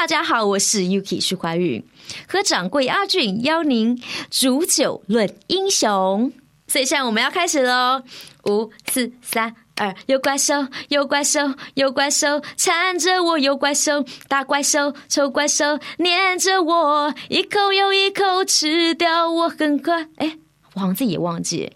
[0.00, 1.82] 大家好，我是 Yuki 徐怀钰
[2.28, 6.32] 和掌柜阿俊邀您煮酒论英雄，
[6.68, 8.00] 所以现在我们要开始喽，
[8.46, 10.54] 五四三二，有怪兽，
[10.90, 11.40] 有怪兽，
[11.74, 20.38] 有怪兽缠着我，有怪兽，大怪兽，丑怪兽粘着我，一口又一口吃掉我，很快，哎，
[20.74, 21.72] 王子也忘记。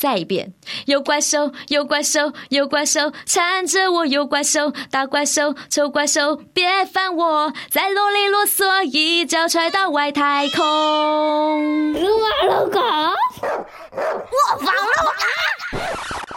[0.00, 0.54] 再一遍，
[0.86, 11.92] 有怪兽，有怪兽，有怪兽缠着我，有怪兽，大怪兽，丑怪兽，别烦我，再啰里啰嗦，一脚踹到外太空。
[11.92, 15.20] 撸啊狗，我撸啊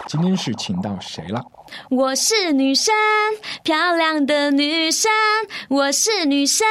[0.07, 1.41] 今天是请到谁了？
[1.89, 2.93] 我是女生，
[3.63, 5.09] 漂亮的女生，
[5.69, 6.67] 我是女生，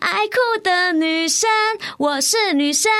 [0.00, 1.48] 爱哭的女生，
[1.98, 2.90] 我是女生，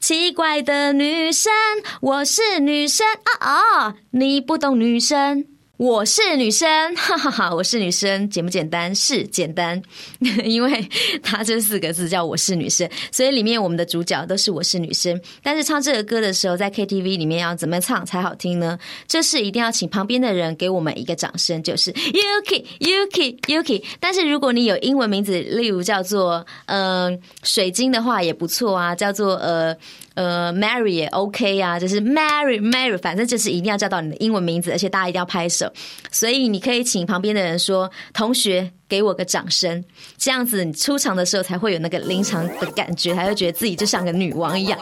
[0.00, 1.52] 奇怪的女生，
[2.00, 3.06] 我是女生，
[3.40, 3.54] 啊
[3.88, 5.53] 哦，你不懂女生。
[5.76, 7.52] 我是女生， 哈哈哈！
[7.52, 8.94] 我是女生，简不简单？
[8.94, 9.80] 是简单，
[10.44, 10.88] 因为
[11.20, 15.20] 她这四个字叫“我是女生”，所以里面我们的主角都是“我是女生”。
[15.42, 18.78] 但是唱这个歌的时候，在 KTV 里面要怎么唱才好听呢？
[19.08, 23.82] 这是一定要请旁边的人给我们一个掌声，就是 Yuki Yuki Yuki。
[23.98, 29.76] 但是如果你有英文名字，例如叫做“嗯水晶”的话也不错啊，叫做呃。
[30.14, 35.70] 呃，Mary 也 OK 啊，就是 Mary，Mary，反正就是一定要叫到你的英文名字，而且大家一定要拍手，
[36.10, 39.84] 所以你可以请旁边的人说：“同学，给我个掌声。”
[40.16, 44.78] 这样子你出场的时候才会有那个临场的感觉，才会觉得自己就像个女王一样。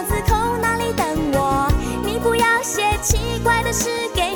[0.00, 1.70] 巷子口那里等我？
[2.06, 4.29] 你不要写奇怪的诗给。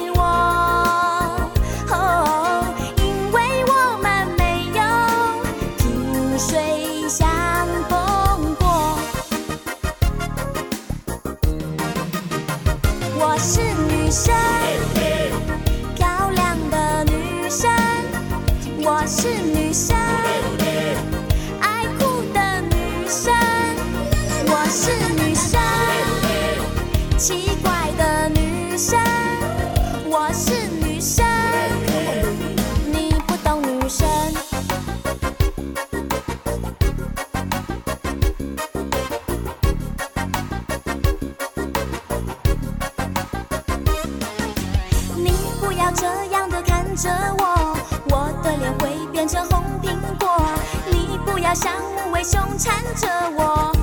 [51.54, 53.73] 像无尾熊缠着我。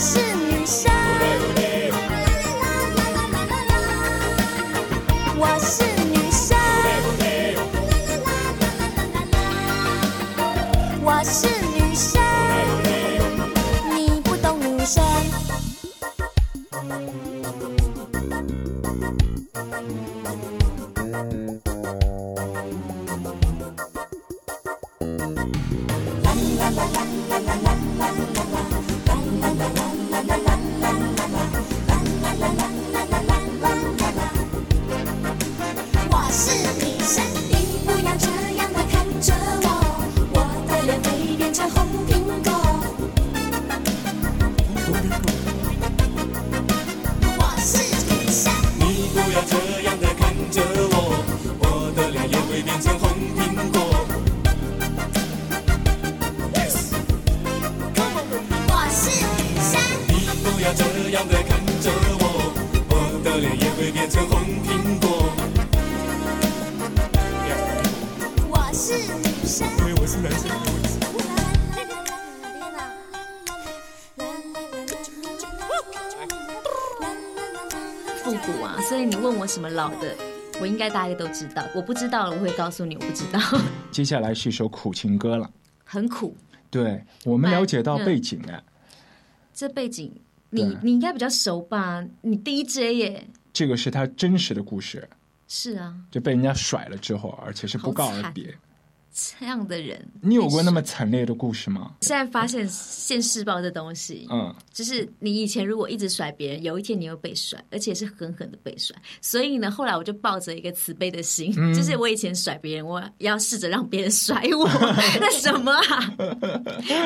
[0.00, 0.29] 是。
[49.32, 49.89] 不要这样。
[79.74, 80.14] 老的，
[80.60, 81.62] 我应该大家都知道。
[81.74, 83.40] 我不知道了，我会告诉你，我不知道。
[83.90, 85.48] 接下来是一首苦情歌了，
[85.84, 86.36] 很苦。
[86.70, 88.62] 对我们了解到背景啊，
[89.52, 90.12] 这背景
[90.50, 92.04] 你你应该比较熟吧？
[92.22, 95.08] 你 DJ 耶，这个是他真实的故事。
[95.48, 98.56] 是啊，就被人家甩了之后，而且是不告而别。
[99.12, 101.94] 这样的人，你有过那么惨烈的故事吗？
[102.02, 114.66] 现在发现现世报这东西，嗯，就是你以前如果一直甩别人，有一天你又被甩，而且是狠狠的被甩，所以呢，后来我就抱着一个慈悲的心，就是我以前甩别人，我要试着让别人甩我，
[115.20, 116.12] 那什么啊？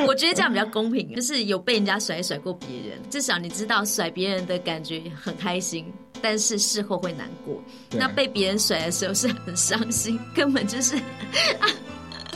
[0.07, 5.87] 我觉得这样比较公平，就是有被人家甩甩过别人，至少你知道甩别人的感觉很开心，
[6.21, 7.61] 但是事后会难过。
[7.93, 11.69] 那被别人甩的时候是很伤心，根本就是啊。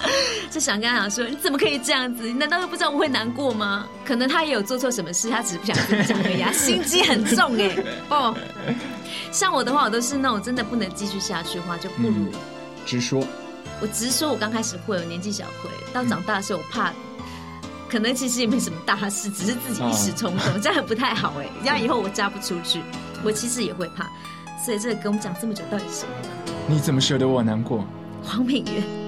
[0.51, 2.25] 就想跟他讲说，你怎么可以这样子？
[2.25, 3.87] 你难道又不知道我会难过吗？
[4.05, 6.39] 可能他也有做错什么事，他只是不想跟你讲而已。
[6.55, 7.69] 心机很重哎。
[8.09, 8.39] 不，
[9.33, 12.27] 像我的话，我都是那种真的不能继续下去的话，就不如
[12.87, 13.25] 直说。
[13.81, 15.71] 我直说，我刚开始会，我年纪小会。
[15.93, 16.93] 到长大的时候，我怕，
[17.89, 21.49] 可能其实也没什么大事，只是自己一时冲动， 这样不太好哎。
[21.61, 22.81] 这样以后我嫁不出去，
[23.23, 24.09] 我其实也会怕。
[24.65, 26.11] 所以这个跟我们讲这么久，到底是什么？
[26.67, 27.85] 你怎么舍得我难过？
[28.25, 29.08] 黄品源。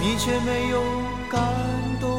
[0.00, 0.80] 你却没有
[1.28, 1.40] 感
[2.00, 2.17] 动。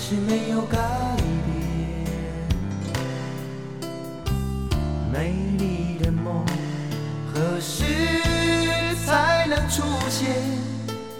[0.00, 0.78] 还是没有改
[1.44, 1.58] 变，
[5.12, 6.44] 美丽的梦
[7.34, 7.82] 何时
[9.04, 10.28] 才能出现？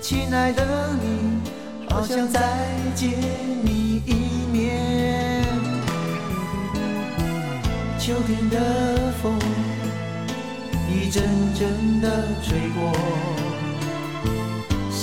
[0.00, 1.40] 亲爱的你，
[1.90, 2.40] 好想再
[2.94, 3.14] 见
[3.64, 5.42] 你一面。
[7.99, 9.37] 秋天的风
[10.88, 12.92] 一阵阵的吹过。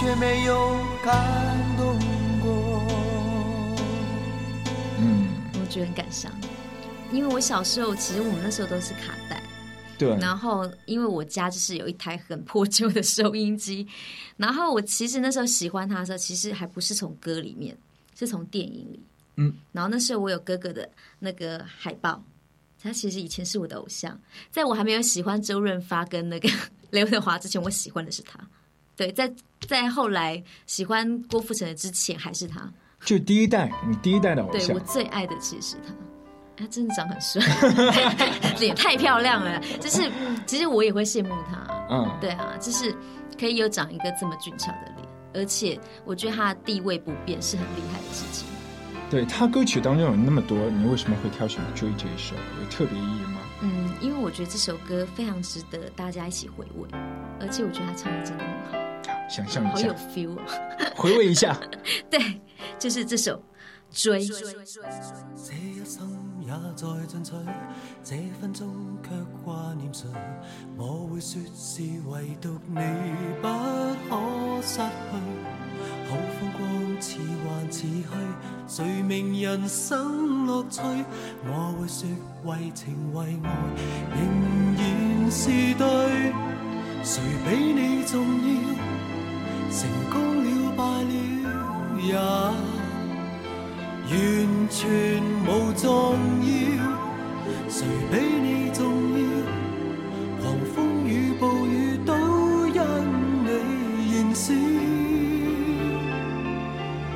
[0.00, 1.94] 却没有感动
[2.40, 2.82] 过。
[4.98, 5.28] 嗯，
[5.60, 6.32] 我觉得很感伤，
[7.12, 9.42] 因为我小时候其实我们那时候都是卡带，
[9.98, 13.86] 对，然后因为我家就是有一台很破旧的收音机，
[14.38, 17.76] 然后我其实那时候喜欢他的时候，其实还不是从歌里面，
[18.18, 18.98] 是从电影里，
[19.36, 20.88] 嗯，然后那时候我有哥哥的
[21.18, 22.24] 那个海报，
[22.82, 24.18] 他其实以前是我的偶像，
[24.50, 26.48] 在我还没有喜欢周润发跟那个
[26.88, 28.40] 刘德华之前，我喜欢的是他。
[29.00, 29.32] 对，在
[29.66, 32.70] 在后来喜欢郭富城之前还是他，
[33.02, 34.66] 就第一代，你第一代的偶像。
[34.68, 35.94] 对我最爱的其实是他，
[36.54, 37.42] 他真的长很帅，
[38.60, 39.58] 脸太漂亮了。
[39.80, 40.02] 就是
[40.44, 42.94] 其实我也会羡慕他，嗯，对啊，就是
[43.38, 48.46] 可以有长一个这么俊俏的脸，而且我觉得他的地位不变是很厉害的事情。
[49.08, 52.34] 对他歌曲当中有那么多，你为什么会挑选追这一首？
[52.62, 53.38] 有特别意义吗？
[53.62, 56.86] 嗯，因为我觉得这首歌非常值得大家一起回味，
[57.40, 58.89] 而且我觉得他唱的真的很好。
[59.30, 59.94] 想象一下，
[60.96, 61.56] 回味一下，
[62.10, 62.18] 对，
[62.80, 63.40] 就是这首
[63.92, 64.20] 追。
[64.26, 66.10] 这一生
[66.40, 67.30] 也在进取，
[68.02, 69.10] 这分钟却
[69.44, 70.08] 挂念谁？
[70.76, 72.82] 我会说是唯独你
[73.40, 73.48] 不
[74.08, 75.16] 可失去。
[76.08, 80.80] 好风光似幻似虚，谁明人生乐趣？
[81.44, 82.08] 我会说
[82.50, 83.50] 为情为爱，
[84.18, 86.32] 仍然是对。
[87.02, 88.49] 谁比你重要？
[89.80, 92.14] 成功了，败了，也
[94.12, 96.76] 完全无重要。
[97.66, 98.84] 谁比你重
[99.18, 99.42] 要？
[100.42, 102.14] 狂风雨暴雨都
[102.68, 102.82] 因
[103.46, 104.52] 你燃烧。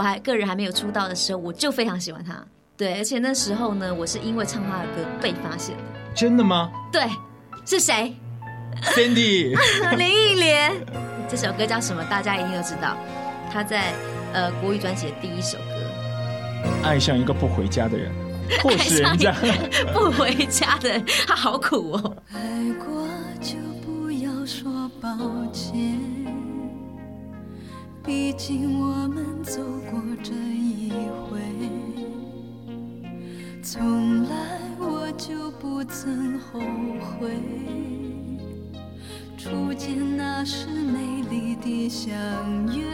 [0.00, 2.42] 我还个人还没有出道的时候，我就非常喜欢他。
[2.74, 5.82] 对，而且那时候呢，我是因为唱他的歌被发现的。
[6.14, 6.72] 真的吗？
[6.90, 7.02] 对，
[7.66, 8.14] 是谁
[8.96, 9.54] ？Cindy
[9.98, 10.72] 林忆莲。
[11.28, 12.02] 这首歌叫什么？
[12.04, 12.96] 大家一定都知道，
[13.52, 13.92] 他在
[14.32, 16.64] 呃国语专辑的第一首歌。
[16.82, 18.10] 爱像一个不回家的人。
[18.78, 19.34] 是 人家。
[19.92, 22.16] 不回家的，他好苦哦。
[23.42, 24.32] 就不要
[25.02, 25.08] 抱
[25.52, 26.19] 歉。
[28.12, 30.90] 毕竟我们走过这一
[31.28, 31.38] 回，
[33.62, 36.58] 从来我就不曾后
[36.98, 37.28] 悔。
[39.38, 42.10] 初见那时美丽的相
[42.76, 42.84] 约，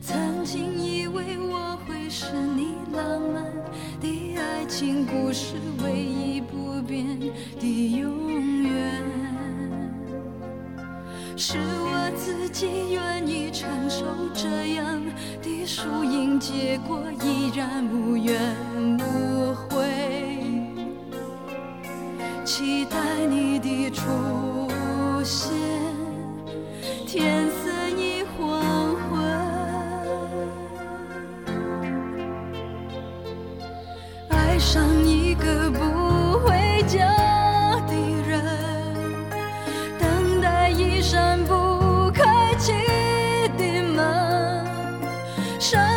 [0.00, 3.42] 曾经以为我会是你浪漫
[4.00, 7.18] 的爱情故事唯一不变
[7.58, 9.11] 的永远。
[11.44, 15.02] 是我自己愿意承受这样
[15.42, 18.40] 的输赢结果，依然无怨
[19.00, 20.36] 无悔，
[22.44, 22.94] 期待
[23.28, 24.02] 你的出。
[45.62, 45.91] 手。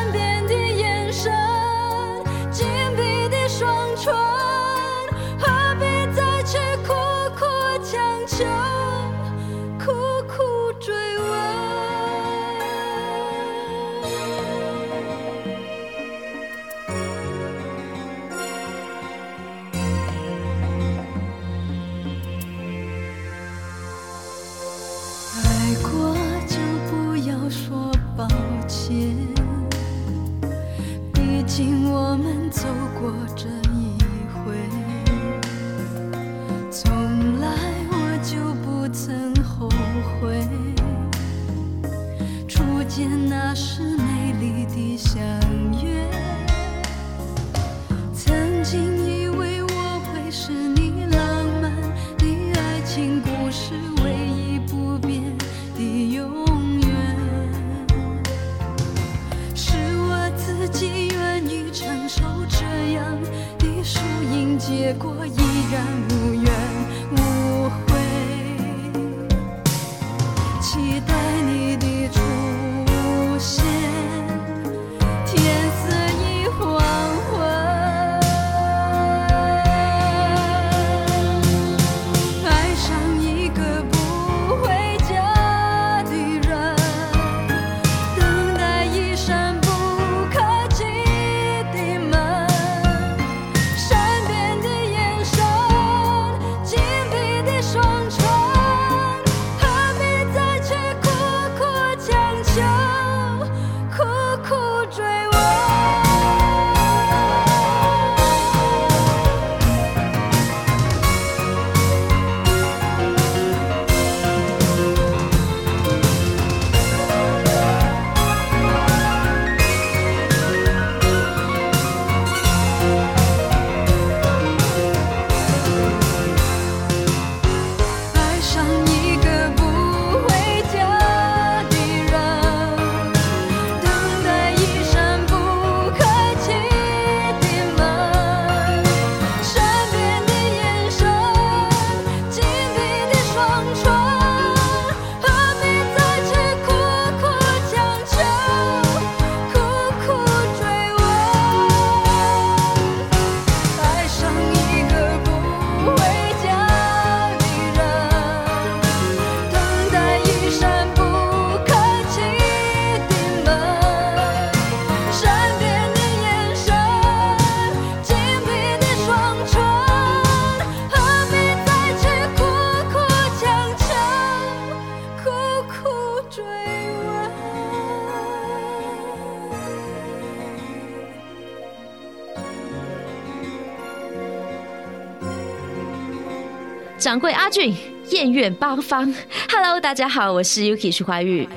[187.16, 187.74] 掌柜阿俊，
[188.10, 189.06] 艳遇八方。
[189.50, 191.48] Hello，大家好，我是 Yuki 徐怀钰。